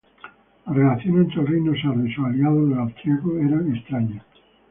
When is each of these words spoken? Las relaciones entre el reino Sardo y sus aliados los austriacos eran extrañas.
Las 0.65 0.75
relaciones 0.75 1.25
entre 1.27 1.41
el 1.41 1.47
reino 1.47 1.73
Sardo 1.79 2.03
y 2.03 2.11
sus 2.11 2.25
aliados 2.25 2.67
los 2.69 2.77
austriacos 2.79 3.33
eran 3.35 3.75
extrañas. 3.75 4.25